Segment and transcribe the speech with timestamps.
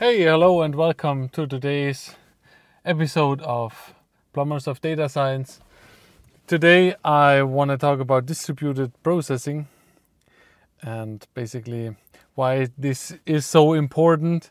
[0.00, 2.14] Hey, hello, and welcome to today's
[2.86, 3.92] episode of
[4.32, 5.60] Plumbers of Data Science.
[6.46, 9.68] Today, I want to talk about distributed processing
[10.80, 11.94] and basically
[12.34, 14.50] why this is so important.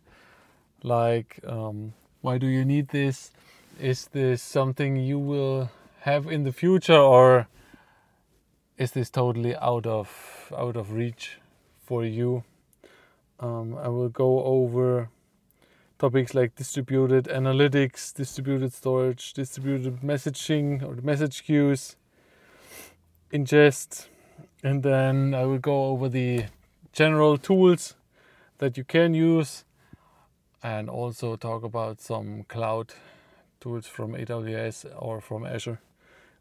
[0.83, 3.31] Like, um, why do you need this?
[3.79, 5.71] Is this something you will
[6.01, 7.47] have in the future, or
[8.77, 11.39] is this totally out of out of reach
[11.81, 12.43] for you?
[13.39, 15.09] Um, I will go over
[15.99, 21.97] topics like distributed analytics, distributed storage, distributed messaging or message queues,
[23.33, 24.07] ingest,
[24.63, 26.45] and then I will go over the
[26.93, 27.95] general tools
[28.59, 29.65] that you can use
[30.63, 32.93] and also talk about some cloud
[33.59, 35.81] tools from AWS or from Azure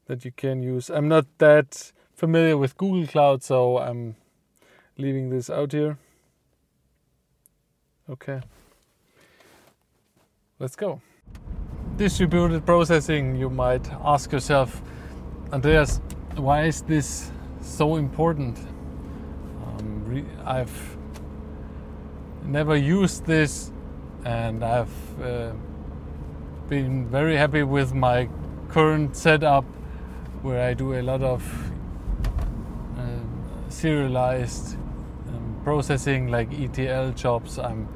[0.06, 0.88] that you can use.
[0.88, 4.14] I'm not that familiar with Google Cloud, so I'm
[4.96, 5.98] leaving this out here.
[8.08, 8.40] Okay.
[10.60, 11.00] Let's go.
[11.96, 14.82] Distributed processing, you might ask yourself,
[15.52, 16.00] Andreas,
[16.34, 18.58] why is this so important?
[18.58, 20.96] Um, I've
[22.44, 23.70] never used this
[24.24, 25.52] and I've uh,
[26.68, 28.28] been very happy with my
[28.68, 29.64] current setup
[30.42, 31.40] where I do a lot of
[32.98, 33.04] uh,
[33.68, 34.74] serialized
[35.28, 37.60] um, processing like ETL jobs.
[37.60, 37.88] I'm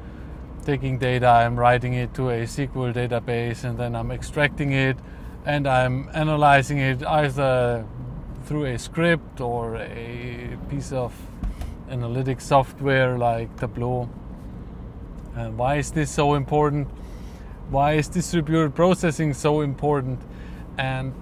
[0.65, 4.97] taking data, I'm writing it to a SQL database, and then I'm extracting it
[5.45, 7.85] and I'm analyzing it either
[8.45, 11.13] through a script or a piece of
[11.89, 14.09] analytic software like Tableau.
[15.35, 16.87] And why is this so important?
[17.69, 20.19] Why is distributed processing so important?
[20.77, 21.13] And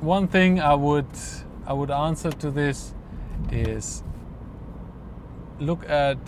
[0.00, 1.08] one thing I would
[1.66, 2.94] I would answer to this
[3.50, 4.02] is
[5.60, 6.18] look at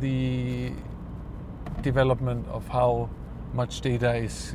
[0.00, 0.72] the
[1.82, 3.10] development of how
[3.52, 4.54] much data is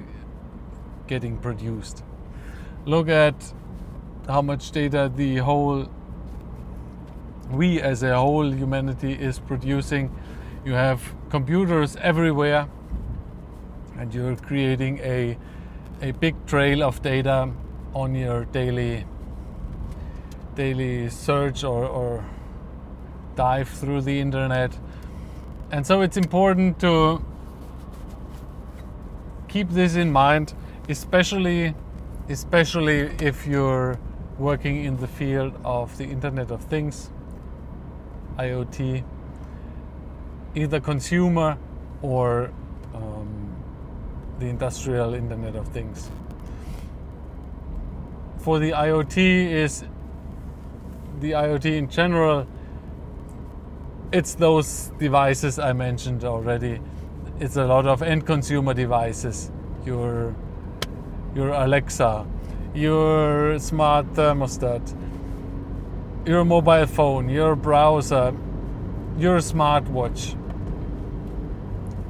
[1.07, 2.03] getting produced.
[2.85, 3.53] Look at
[4.27, 5.87] how much data the whole
[7.51, 10.15] we as a whole humanity is producing.
[10.65, 12.67] You have computers everywhere
[13.97, 15.37] and you're creating a
[16.01, 17.51] a big trail of data
[17.93, 19.05] on your daily
[20.55, 22.25] daily search or, or
[23.35, 24.77] dive through the internet
[25.71, 27.23] and so it's important to
[29.47, 30.53] keep this in mind,
[30.89, 31.73] especially
[32.29, 33.99] especially if you're
[34.37, 37.09] working in the field of the Internet of Things,
[38.37, 39.03] IoT,
[40.55, 41.57] either consumer
[42.01, 42.51] or
[42.93, 43.55] um,
[44.39, 46.09] the industrial Internet of Things.
[48.39, 49.17] For the IoT
[49.51, 49.83] is
[51.19, 52.45] the IoT in general
[54.15, 56.79] it's those devices I mentioned already.
[57.41, 59.51] It's a lot of end consumer devices.
[59.85, 60.33] Your
[61.35, 62.25] your Alexa,
[62.73, 64.95] your smart thermostat,
[66.25, 68.33] your mobile phone, your browser,
[69.17, 70.37] your smartwatch,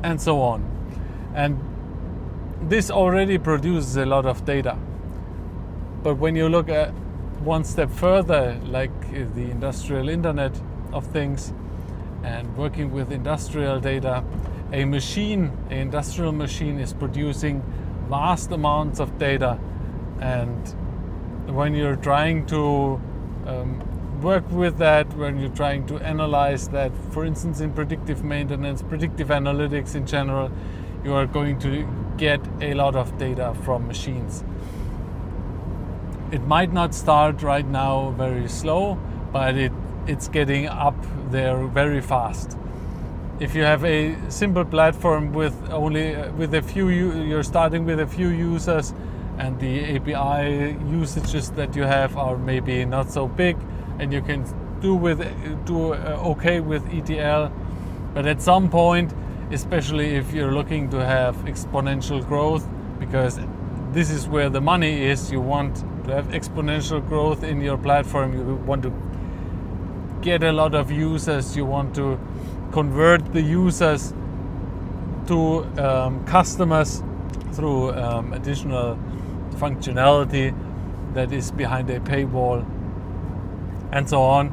[0.03, 0.61] and so on.
[1.33, 1.59] And
[2.69, 4.77] this already produces a lot of data.
[6.03, 6.91] But when you look at
[7.43, 10.61] one step further, like the industrial internet
[10.93, 11.51] of things,
[12.25, 14.23] and working with industrial data,
[14.73, 17.61] a machine, an industrial machine, is producing
[18.09, 19.59] vast amounts of data.
[20.19, 22.99] And when you're trying to
[23.45, 28.81] um, work with that, when you're trying to analyze that, for instance, in predictive maintenance,
[28.81, 30.51] predictive analytics in general,
[31.03, 31.87] you are going to
[32.17, 34.43] get a lot of data from machines.
[36.31, 38.97] It might not start right now very slow,
[39.31, 39.71] but it
[40.07, 40.95] it's getting up
[41.31, 42.57] there very fast.
[43.39, 48.07] If you have a simple platform with only with a few you're starting with a
[48.07, 48.93] few users
[49.38, 53.57] and the API usages that you have are maybe not so big
[53.99, 54.45] and you can
[54.79, 55.19] do with
[55.66, 57.51] do uh, okay with ETL
[58.13, 59.13] but at some point
[59.52, 62.66] especially if you're looking to have exponential growth
[62.99, 63.40] because
[63.91, 65.75] this is where the money is you want
[66.05, 68.91] to have exponential growth in your platform you want to
[70.25, 72.19] get a lot of users, you want to
[72.72, 74.11] convert the users
[75.27, 77.03] to um, customers
[77.53, 78.97] through um, additional
[79.51, 80.53] functionality
[81.13, 82.66] that is behind a paywall
[83.91, 84.51] and so on.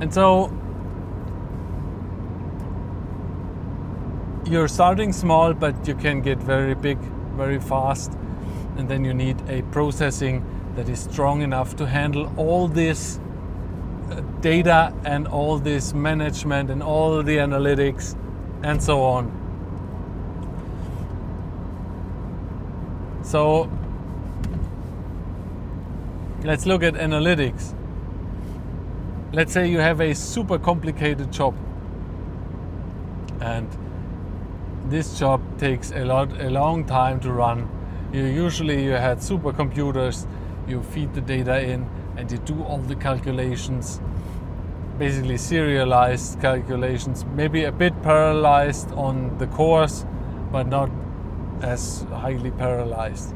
[0.00, 0.50] And so
[4.50, 6.98] you're starting small, but you can get very big
[7.36, 8.12] very fast.
[8.78, 10.42] And then you need a processing
[10.74, 13.20] that is strong enough to handle all this
[14.40, 18.16] data and all this management and all the analytics
[18.62, 19.30] and so on.
[23.22, 23.70] So
[26.44, 27.74] let's look at analytics.
[29.32, 31.54] Let's say you have a super complicated job
[33.40, 33.68] and
[34.88, 37.68] this job takes a lot a long time to run.
[38.12, 40.26] You usually you had supercomputers,
[40.68, 44.00] you feed the data in and you do all the calculations
[44.98, 50.06] basically serialized calculations, maybe a bit parallelized on the cores,
[50.52, 50.90] but not
[51.62, 53.34] as highly parallelized.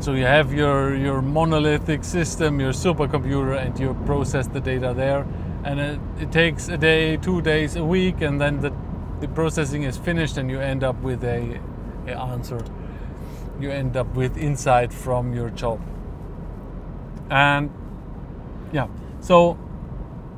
[0.00, 5.26] So you have your, your monolithic system, your supercomputer, and you process the data there.
[5.64, 8.72] And it, it takes a day, two days, a week, and then the,
[9.20, 11.60] the processing is finished, and you end up with a,
[12.06, 12.64] a answer.
[13.60, 15.80] You end up with insight from your job.
[17.30, 17.70] And
[18.72, 18.88] yeah,
[19.20, 19.58] so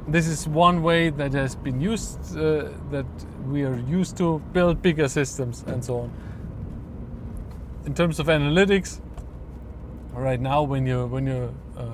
[0.07, 3.07] this is one way that has been used, uh, that
[3.47, 6.13] we are used to build bigger systems and so on.
[7.87, 9.01] In terms of analytics,
[10.13, 11.87] right now when you when you uh,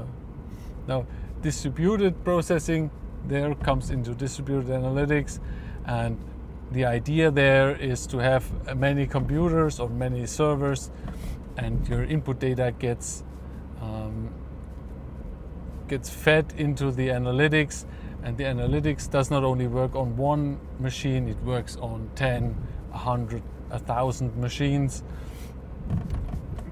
[0.88, 1.06] now
[1.40, 2.90] distributed processing
[3.26, 5.38] there comes into distributed analytics,
[5.86, 6.18] and
[6.72, 10.90] the idea there is to have many computers or many servers,
[11.56, 13.22] and your input data gets
[13.80, 14.30] um,
[15.88, 17.84] gets fed into the analytics
[18.22, 22.54] and the analytics does not only work on one machine it works on 10
[22.90, 25.02] 100 1000 machines.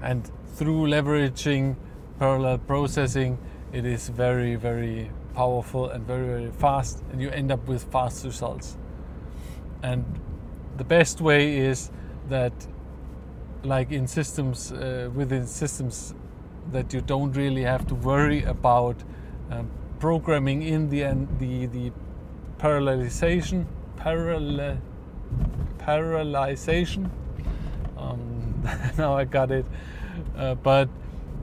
[0.01, 1.75] And through leveraging
[2.19, 3.37] parallel processing
[3.73, 8.25] it is very very powerful and very very fast and you end up with fast
[8.25, 8.77] results.
[9.83, 10.03] And
[10.77, 11.91] the best way is
[12.29, 12.53] that
[13.63, 16.13] like in systems uh, within systems
[16.71, 18.95] that you don't really have to worry about
[19.51, 19.69] um,
[19.99, 21.01] programming in the
[21.39, 21.91] the the
[22.59, 23.65] parallelization
[23.95, 24.77] parallel
[25.79, 27.09] parallelization.
[27.97, 28.63] Um,
[28.97, 29.65] now I got it.
[30.35, 30.89] Uh, but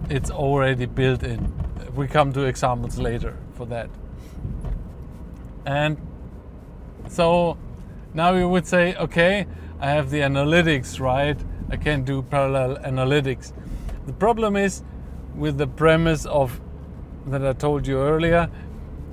[0.09, 1.53] it's already built in.
[1.95, 3.89] We come to examples later for that.
[5.67, 5.97] And
[7.09, 7.57] so
[8.13, 9.47] now you would say okay
[9.81, 11.39] I have the analytics right?
[11.71, 13.53] I can do parallel analytics.
[14.07, 14.83] The problem is
[15.35, 16.61] with the premise of
[17.27, 18.51] that I told you earlier,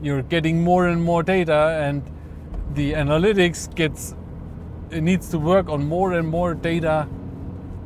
[0.01, 2.03] you're getting more and more data, and
[2.73, 4.15] the analytics gets
[4.89, 7.07] it needs to work on more and more data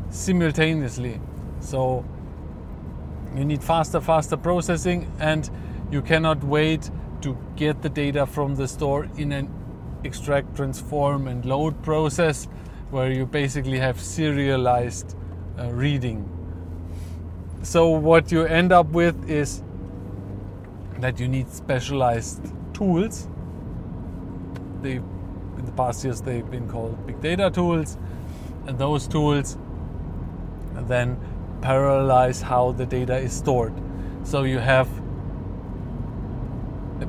[0.09, 1.21] simultaneously.
[1.59, 2.03] So
[3.35, 5.49] you need faster, faster processing, and
[5.91, 6.89] you cannot wait
[7.21, 9.49] to get the data from the store in an
[10.03, 12.47] extract, transform, and load process
[12.89, 15.15] where you basically have serialized
[15.59, 16.27] uh, reading
[17.65, 19.63] so what you end up with is
[20.99, 22.41] that you need specialized
[22.73, 23.27] tools.
[24.81, 27.97] They, in the past years, they've been called big data tools,
[28.67, 29.57] and those tools
[30.81, 31.17] then
[31.61, 33.73] parallelize how the data is stored.
[34.23, 34.87] So you have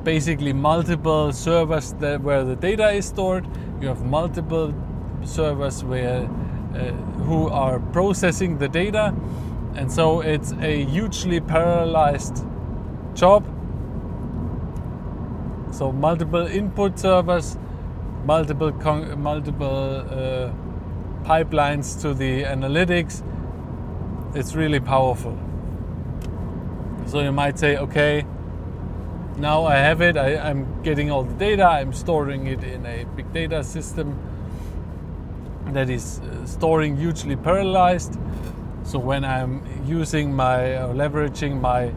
[0.03, 3.47] basically multiple servers that where the data is stored.
[3.79, 4.73] You have multiple
[5.23, 6.23] servers where
[6.73, 6.91] uh,
[7.27, 9.13] who are processing the data
[9.77, 12.43] and so it's a hugely parallelized
[13.15, 13.45] job.
[15.71, 17.57] So multiple input servers,
[18.25, 18.71] multiple
[19.17, 20.51] multiple uh,
[21.23, 23.21] pipelines to the analytics.
[24.35, 25.37] It's really powerful.
[27.05, 28.25] So you might say, okay,
[29.37, 30.17] now I have it.
[30.17, 31.65] I, I'm getting all the data.
[31.65, 34.17] I'm storing it in a big data system
[35.73, 38.17] that is uh, storing hugely parallelized
[38.87, 41.91] so when I'm using my or leveraging my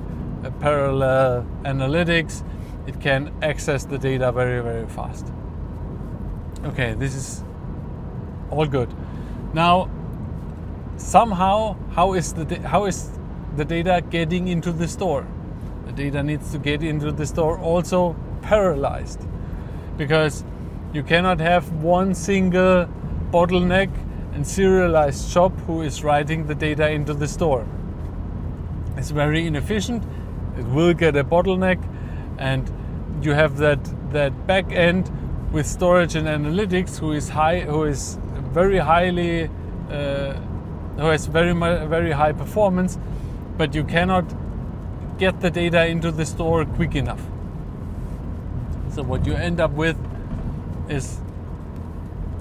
[0.44, 2.42] uh, parallel analytics,
[2.88, 5.26] it can access the data very very fast.
[6.64, 7.44] Okay, this is
[8.50, 8.92] all good.
[9.54, 9.88] Now,
[10.96, 13.10] somehow, how is the how is
[13.56, 15.26] the data getting into the store?
[15.86, 19.24] The data needs to get into the store also parallelized,
[19.96, 20.44] because
[20.92, 22.88] you cannot have one single
[23.30, 23.90] bottleneck
[24.32, 27.66] and serialized shop who is writing the data into the store.
[28.96, 30.04] It's very inefficient.
[30.58, 31.82] It will get a bottleneck,
[32.38, 32.70] and
[33.22, 33.78] you have that
[34.12, 35.10] that back end
[35.52, 38.18] with storage and analytics who is high, who is
[38.52, 39.44] very highly,
[39.90, 40.34] uh,
[40.96, 41.52] who has very
[41.86, 42.98] very high performance,
[43.56, 44.24] but you cannot
[45.18, 47.20] get the data into the store quick enough.
[48.90, 49.96] So what you end up with
[50.88, 51.20] is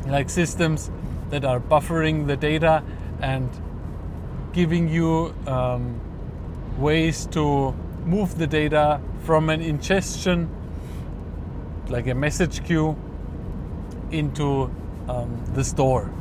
[0.08, 0.90] like systems
[1.30, 2.84] that are buffering the data
[3.22, 3.50] and
[4.54, 6.00] giving you um,
[6.78, 7.74] ways to
[8.06, 10.50] move the data from an ingestion,
[11.88, 12.96] like a message queue,
[14.12, 14.72] into
[15.08, 16.12] um, the store.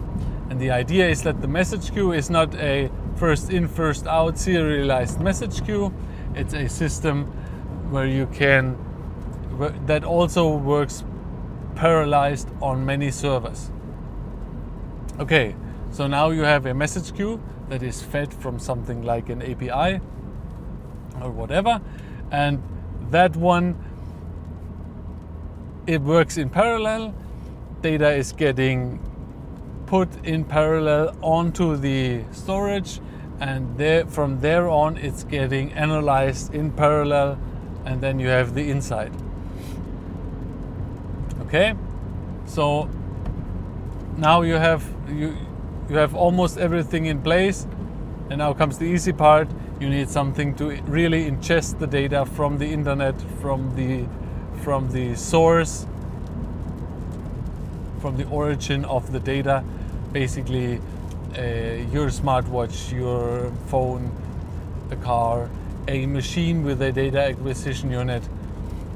[0.50, 4.38] And the idea is that the message queue is not a first in, first out
[4.38, 5.92] serialized message queue.
[6.34, 7.24] It's a system
[7.90, 8.76] where you can
[9.86, 11.02] that also works
[11.74, 13.70] parallelized on many servers.
[15.20, 15.56] Okay,
[15.90, 20.00] so now you have a message queue that is fed from something like an API
[21.20, 21.80] or whatever,
[22.30, 22.62] and
[23.10, 23.74] that one
[25.88, 27.12] it works in parallel.
[27.82, 29.00] Data is getting
[29.86, 33.00] put in parallel onto the storage,
[33.40, 37.36] and there from there on it's getting analyzed in parallel,
[37.84, 39.12] and then you have the insight.
[41.40, 41.74] Okay,
[42.46, 42.88] so
[44.16, 45.36] now you have you
[45.88, 47.66] you have almost everything in place,
[48.30, 49.48] and now comes the easy part.
[49.80, 54.04] You need something to really ingest the data from the internet, from the
[54.62, 55.86] from the source,
[58.00, 59.64] from the origin of the data,
[60.12, 60.80] basically
[61.36, 61.42] uh,
[61.92, 64.10] your smartwatch, your phone,
[64.90, 65.48] a car,
[65.86, 68.22] a machine with a data acquisition unit.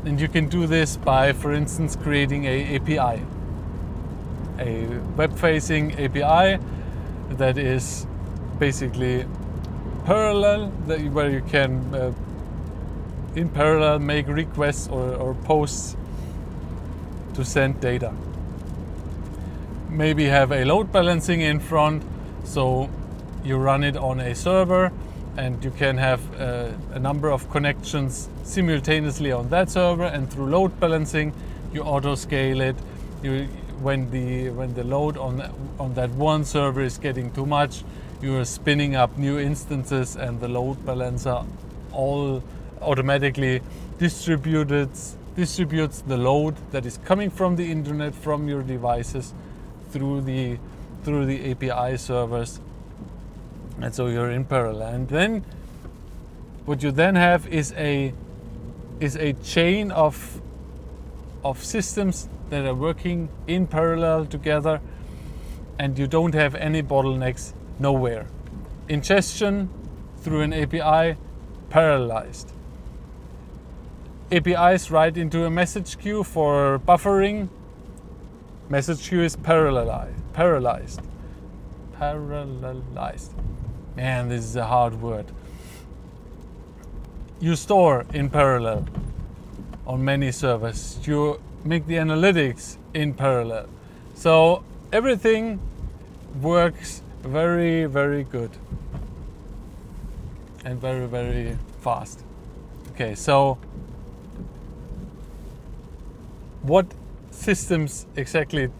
[0.04, 3.22] And you can do this by, for instance, creating a API,
[4.58, 6.62] a web-facing API
[7.30, 8.06] that is
[8.58, 9.24] basically
[10.04, 12.12] parallel, where you can uh,
[13.34, 15.96] in parallel make requests or, or posts
[17.34, 18.12] to send data.
[19.88, 22.02] Maybe have a load balancing in front,
[22.44, 22.88] so
[23.44, 24.92] you run it on a server
[25.36, 30.46] and you can have uh, a number of connections simultaneously on that server and through
[30.46, 31.32] load balancing
[31.72, 32.76] you auto scale it
[33.22, 33.48] you
[33.82, 35.40] when the when the load on
[35.78, 37.84] on that one server is getting too much
[38.20, 41.42] you are spinning up new instances and the load balancer
[41.92, 42.42] all
[42.80, 43.60] automatically
[43.98, 49.32] distributes distributes the load that is coming from the internet from your devices
[49.90, 50.58] through the
[51.04, 52.60] through the API servers.
[53.80, 54.94] And so you're in parallel.
[54.94, 55.44] And then
[56.64, 58.12] what you then have is a
[59.00, 60.40] is a chain of
[61.44, 64.78] of systems that are working in parallel together
[65.78, 68.26] and you don't have any bottlenecks nowhere.
[68.90, 69.70] Ingestion
[70.18, 71.16] through an API
[71.70, 72.52] parallelized
[74.30, 77.48] APIs write into a message queue for buffering.
[78.68, 81.02] Message queue is parallelized parallelized
[81.98, 83.30] parallelized
[83.96, 85.26] Man, this is a hard word.
[87.40, 88.86] You store in parallel
[89.86, 90.98] on many servers.
[91.02, 93.68] You make the analytics in parallel.
[94.14, 95.60] So everything
[96.40, 98.50] works very, very good
[100.64, 102.24] and very, very fast.
[102.92, 103.58] Okay, so
[106.62, 106.86] what
[107.30, 108.70] systems exactly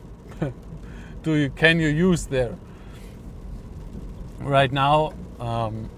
[1.22, 2.56] do you can you use there?
[4.44, 5.88] right now um,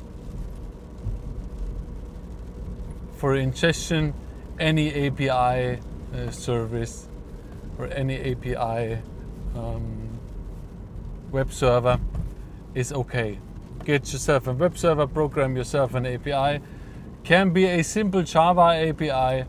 [3.17, 4.15] for ingestion
[4.59, 5.81] any API
[6.15, 7.09] uh, service
[7.79, 8.99] or any API
[9.55, 10.19] um,
[11.31, 11.99] web server
[12.75, 13.39] is okay.
[13.85, 16.63] Get yourself a web server, program yourself an API.
[17.25, 19.47] Can be a simple Java API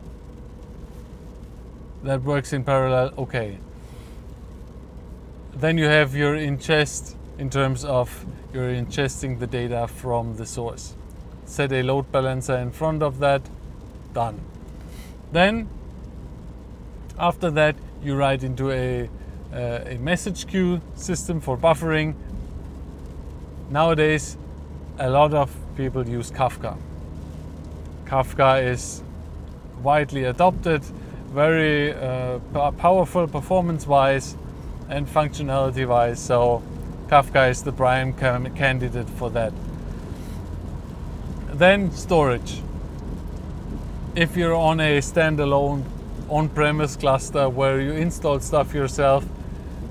[2.03, 3.57] that works in parallel, okay.
[5.55, 10.95] Then you have your ingest in terms of you're ingesting the data from the source.
[11.45, 13.41] Set a load balancer in front of that,
[14.13, 14.39] done.
[15.31, 15.69] Then,
[17.17, 19.09] after that, you write into a,
[19.53, 22.15] uh, a message queue system for buffering.
[23.69, 24.37] Nowadays,
[24.99, 26.77] a lot of people use Kafka.
[28.05, 29.01] Kafka is
[29.81, 30.83] widely adopted,
[31.31, 32.39] very uh,
[32.77, 34.37] powerful performance wise
[34.89, 36.19] and functionality wise.
[36.19, 36.61] So
[37.07, 39.53] Kafka is the prime candidate for that.
[41.53, 42.61] Then storage.
[44.15, 45.83] If you're on a standalone
[46.29, 49.25] on-premise cluster where you install stuff yourself,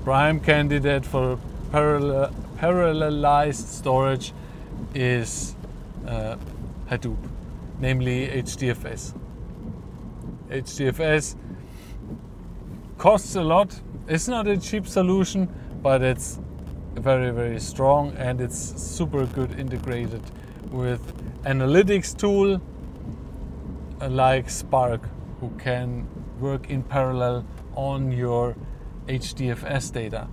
[0.03, 1.39] prime candidate for
[1.71, 4.33] parallel, parallelized storage
[4.93, 5.55] is
[6.07, 6.37] uh,
[6.89, 7.17] Hadoop,
[7.79, 9.13] namely HDFS.
[10.49, 11.35] HDFS
[12.97, 13.79] costs a lot.
[14.07, 15.49] It's not a cheap solution,
[15.81, 16.39] but it's
[16.95, 20.21] very very strong and it's super good integrated
[20.71, 21.01] with
[21.43, 22.61] analytics tool
[24.01, 25.01] uh, like Spark
[25.39, 26.07] who can
[26.45, 28.55] work in parallel on your
[29.07, 30.27] HDFS data.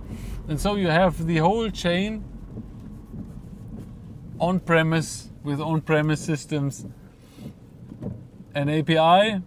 [0.47, 2.23] And so you have the whole chain
[4.39, 6.85] on premise with on premise systems
[8.55, 9.41] an API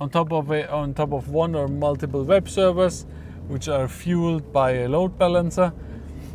[0.00, 3.06] on top of a, on top of one or multiple web servers
[3.48, 5.72] which are fueled by a load balancer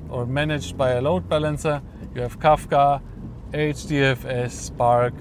[0.10, 1.82] or managed by a load balancer.
[2.16, 3.02] You have Kafka,
[3.52, 5.14] HDFS, Spark.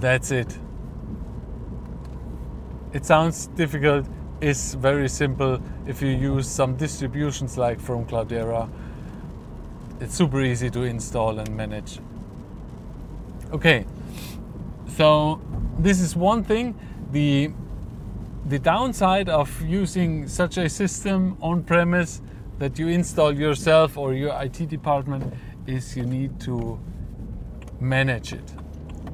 [0.00, 0.58] That's it.
[2.96, 4.06] It sounds difficult,
[4.40, 8.70] it's very simple if you use some distributions like from Cloudera.
[10.00, 11.98] It's super easy to install and manage.
[13.52, 13.84] Okay,
[14.96, 15.42] so
[15.78, 16.74] this is one thing.
[17.12, 17.50] The
[18.46, 22.22] the downside of using such a system on premise
[22.58, 25.34] that you install yourself or your IT department
[25.66, 26.80] is you need to
[27.78, 28.54] manage it.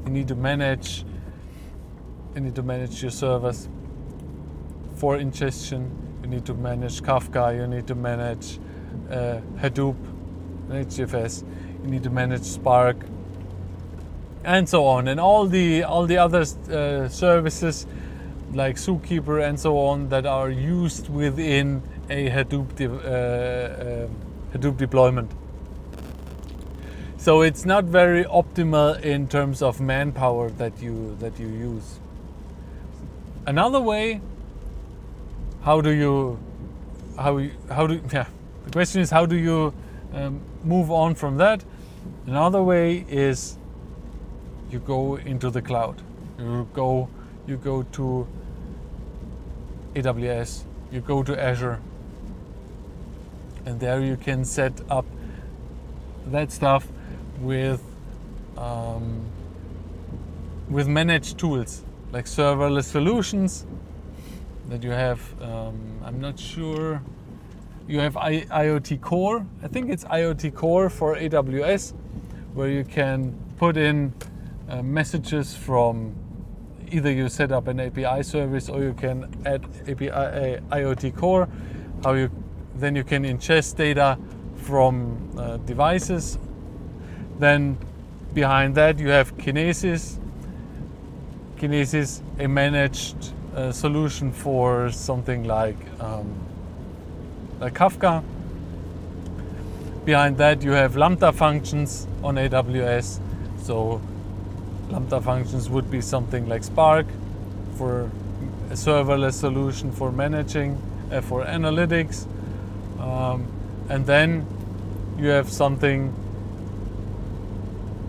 [0.05, 1.05] You need to manage
[2.35, 3.69] you need to manage your servers
[4.97, 5.91] for ingestion.
[6.23, 7.57] You need to manage Kafka.
[7.57, 8.59] You need to manage
[9.11, 9.97] uh, Hadoop,
[10.69, 11.45] HDFS.
[11.83, 12.97] You need to manage Spark,
[14.45, 17.87] and so on, and all the all the other uh, services
[18.55, 24.17] like Zookeeper and so on that are used within a Hadoop de- uh, um,
[24.53, 25.31] Hadoop deployment.
[27.17, 32.01] So it's not very optimal in terms of manpower that you that you use.
[33.45, 34.21] Another way,
[35.63, 36.39] how do you,
[37.17, 38.27] how how do yeah?
[38.65, 39.75] The question is how do you
[40.15, 41.65] um, move on from that?
[42.27, 43.59] Another way is
[44.71, 46.01] you go into the cloud.
[46.39, 47.09] You go
[47.49, 48.29] you go to
[49.95, 51.81] AWS, you go to Azure,
[53.67, 55.05] and there you can set up
[56.27, 56.87] that stuff
[57.41, 57.83] with
[58.57, 59.25] um,
[60.71, 63.67] with managed tools like serverless solutions
[64.69, 65.21] that you have.
[65.43, 67.03] Um, I'm not sure.
[67.89, 69.47] You have I- IoT Core.
[69.63, 71.95] I think it's IoT Core for AWS,
[72.55, 74.13] where you can put in
[74.69, 76.15] uh, messages from
[76.91, 81.49] either you set up an API service or you can add API uh, IoT Core.
[82.05, 82.31] How you
[82.75, 84.19] then you can ingest data
[84.57, 86.39] from uh, devices.
[87.39, 87.79] Then
[88.35, 90.19] behind that you have Kinesis.
[91.63, 96.35] Kinesis, a managed uh, solution for something like um,
[97.61, 98.25] like Kafka.
[100.05, 103.21] Behind that you have Lambda functions on AWS.
[103.63, 104.01] So
[104.91, 107.07] Lambda functions would be something like Spark
[107.77, 108.11] for
[108.71, 110.77] a serverless solution for managing,
[111.13, 112.27] uh, for analytics.
[112.99, 113.47] Um,
[113.89, 114.45] and then
[115.17, 116.13] you have something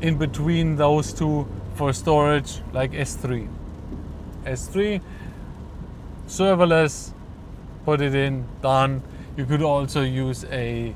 [0.01, 3.47] in between those two for storage like S3.
[4.45, 5.01] S3,
[6.27, 7.12] serverless,
[7.86, 9.01] put it in, done.
[9.38, 10.93] You could also use a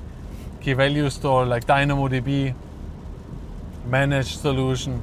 [0.62, 2.54] key value store like DynamoDB,
[3.86, 5.02] managed solution.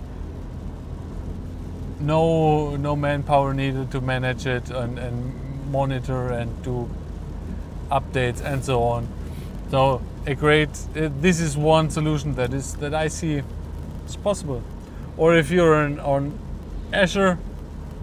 [2.01, 6.89] No, no manpower needed to manage it and, and monitor and do
[7.91, 9.09] updates and so on.
[9.71, 10.71] So a great.
[10.95, 13.43] This is one solution that is that I see
[14.07, 14.63] is possible.
[15.17, 16.39] Or if you're on,
[16.93, 17.39] Azure,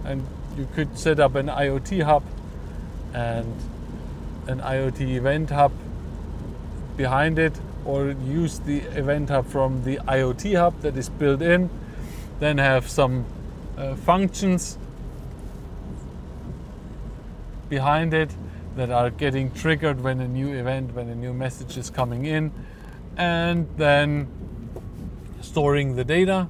[0.06, 0.26] and
[0.58, 2.24] you could set up an IoT hub
[3.14, 3.54] and
[4.48, 5.72] an IoT event hub
[6.96, 11.70] behind it, or use the event hub from the IoT hub that is built in.
[12.40, 13.26] Then have some
[13.78, 14.78] uh, functions
[17.70, 18.32] behind it
[18.76, 22.52] that are getting triggered when a new event, when a new message is coming in,
[23.18, 24.28] and then
[25.42, 26.48] storing the data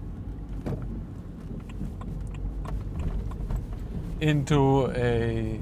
[4.22, 5.60] into a,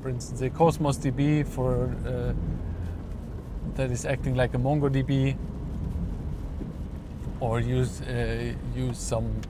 [0.00, 2.32] for instance, a Cosmos DB for uh,
[3.74, 5.36] that is acting like a MongoDB,
[7.40, 9.40] or use uh, use some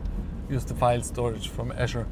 [0.49, 2.07] use the file storage from Azure.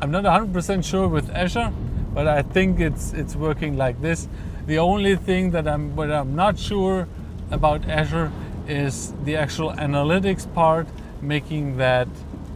[0.00, 1.72] I'm not 100% sure with Azure,
[2.12, 4.28] but I think it's it's working like this.
[4.66, 7.08] The only thing that I'm what I'm not sure
[7.50, 8.30] about Azure
[8.68, 10.86] is the actual analytics part,
[11.22, 12.08] making that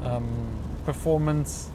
[0.05, 0.29] um,
[0.85, 1.71] performance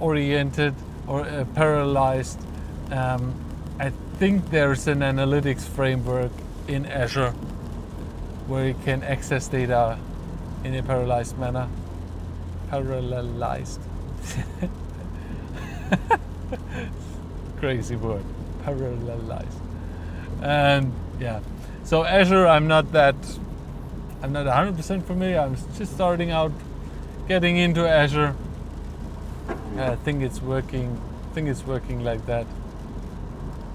[0.00, 0.74] oriented
[1.06, 2.38] or uh, parallelized.
[2.90, 3.34] Um,
[3.78, 6.32] I think there's an analytics framework
[6.68, 7.34] in Azure
[8.46, 9.98] where you can access data
[10.64, 11.68] in a parallelized manner.
[12.70, 13.78] Parallelized.
[17.58, 18.24] Crazy word.
[18.64, 19.60] Parallelized.
[20.42, 21.40] And yeah.
[21.84, 23.16] So Azure I'm not that
[24.22, 25.40] I'm not 100% familiar.
[25.40, 26.52] I'm just starting out
[27.28, 28.34] getting into Azure.
[29.78, 32.46] I think it's working I think it's working like that.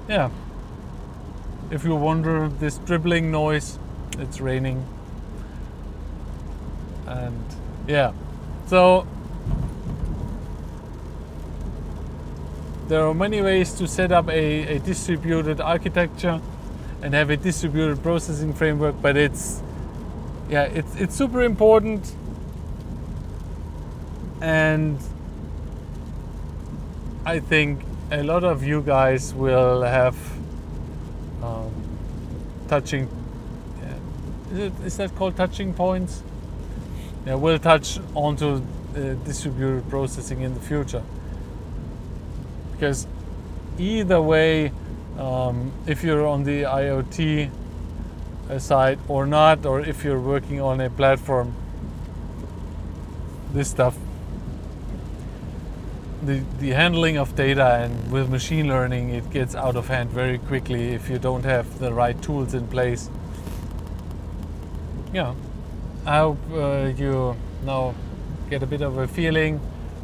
[0.10, 0.30] Yeah.
[1.70, 3.78] If you wonder this dribbling noise,
[4.18, 4.86] it's raining.
[7.08, 7.44] And
[7.88, 8.14] yeah.
[8.68, 9.08] So
[12.88, 16.42] there are many ways to set up a, a distributed architecture
[17.02, 19.62] and have a distributed processing framework, but it's
[20.50, 22.16] yeah, it's it's super important
[24.42, 25.00] and
[27.26, 30.16] I think a lot of you guys will have
[31.44, 31.72] um,
[32.68, 33.08] touching.
[34.52, 36.24] Is, it, is that called touching points?
[37.26, 41.04] Yeah, we'll touch onto uh, distributed processing in the future
[42.72, 43.06] because
[43.78, 44.72] either way,
[45.20, 47.52] um, if you're on the IoT
[48.58, 51.54] side or not, or if you're working on a platform,
[53.54, 53.96] this stuff
[56.24, 60.38] the, the handling of data and with machine learning it gets out of hand very
[60.38, 63.10] quickly if you don't have the right tools in place.
[65.14, 65.34] Yeah.
[66.06, 67.94] I hope uh, you now
[68.50, 69.60] get a bit of a feeling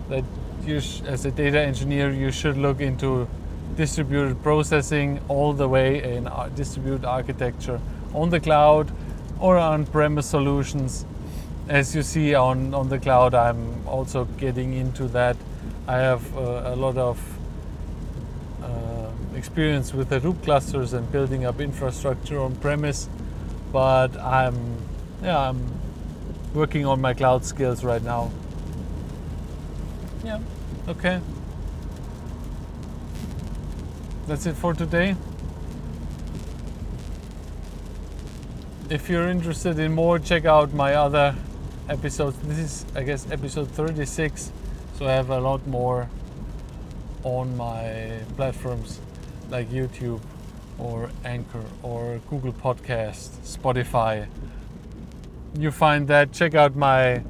[0.10, 0.24] that
[0.66, 3.28] you sh- as a data engineer you should look into
[3.76, 7.80] distributed processing all the way in distributed architecture
[8.14, 8.92] on the cloud
[9.40, 11.06] or on premise solutions.
[11.68, 15.36] As you see on, on the cloud i'm also getting into that
[15.88, 17.18] I have uh, a lot of
[18.62, 23.08] uh, experience with the Hadoop clusters and building up infrastructure on premise,
[23.72, 24.78] but I'm
[25.24, 25.66] yeah I'm
[26.54, 28.32] working on my cloud skills right now.
[30.26, 30.42] Yeah,
[30.90, 31.22] okay.
[34.28, 35.16] That's it for today.
[38.90, 41.34] If you're interested in more, check out my other
[41.88, 42.38] episodes.
[42.44, 44.52] This is, I guess, episode 36
[44.98, 46.10] so I have a lot more
[47.24, 49.00] on my platforms
[49.50, 50.22] like YouTube
[50.80, 54.28] or Anchor or Google Podcast, Spotify.
[55.58, 56.32] You find that.
[56.32, 57.24] Check out my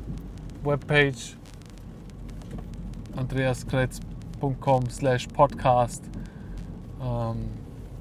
[0.63, 1.35] webpage
[3.15, 6.01] andreaskretz.com slash podcast.
[7.01, 7.49] Um,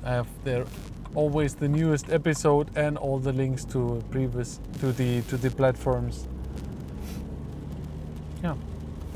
[0.05, 0.66] I have there
[1.14, 6.29] always the newest episode and all the links to previous to the to the platforms.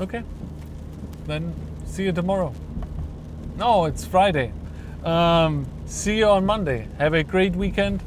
[0.01, 0.23] Okay.
[1.27, 1.53] Then
[1.85, 2.55] see you tomorrow.
[3.55, 4.51] No, it's Friday.
[5.03, 6.87] Um, see you on Monday.
[6.97, 8.01] Have a great weekend.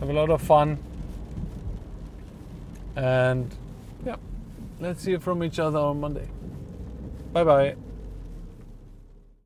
[0.00, 0.78] Have a lot of fun.
[2.96, 3.48] And
[4.04, 4.16] yeah,
[4.80, 6.28] let's hear from each other on Monday.
[7.32, 7.76] Bye bye.